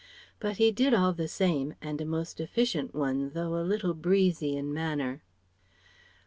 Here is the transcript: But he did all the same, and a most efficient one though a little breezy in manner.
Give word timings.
But 0.39 0.57
he 0.57 0.71
did 0.71 0.95
all 0.95 1.13
the 1.13 1.27
same, 1.27 1.75
and 1.79 2.01
a 2.01 2.05
most 2.05 2.39
efficient 2.39 2.95
one 2.95 3.33
though 3.35 3.55
a 3.55 3.61
little 3.61 3.93
breezy 3.93 4.57
in 4.57 4.73
manner. 4.73 5.21